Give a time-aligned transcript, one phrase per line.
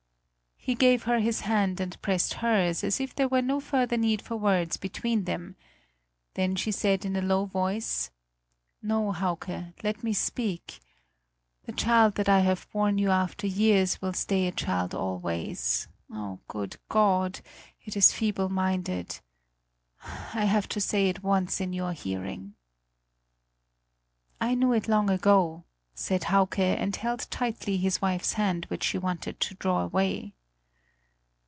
[0.63, 4.21] He gave her his hand and pressed hers, as if there were no further need
[4.21, 5.55] for words between them;
[6.35, 8.11] then she said in a low voice:
[8.79, 10.79] "No, Hauke, let me speak:
[11.63, 15.87] the child that I have borne you after years will stay a child always.
[16.11, 17.39] Oh, good God!
[17.83, 19.19] It is feeble minded!
[20.03, 22.53] I have to say it once in your hearing."
[24.39, 25.63] "I knew it long ago,"
[25.95, 30.35] said Hauke and held tightly his wife's hand which she wanted to draw away.